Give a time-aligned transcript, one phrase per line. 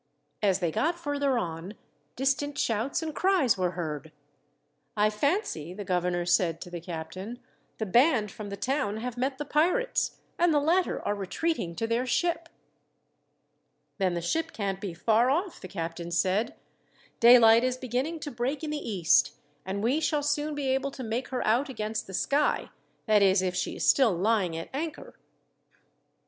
[0.41, 1.75] As they got further on,
[2.15, 4.11] distant shouts and cries were heard.
[4.97, 7.37] "I fancy," the governor said to the captain,
[7.77, 11.85] "the band from the town have met the pirates, and the latter are retreating to
[11.85, 12.49] their ship."
[13.99, 16.55] "Then the ship can't be far off," the captain said.
[17.19, 19.35] "Daylight is beginning to break in the east,
[19.67, 22.71] and we shall soon be able to make her out against the sky
[23.05, 25.15] that is, if she is still lying at anchor."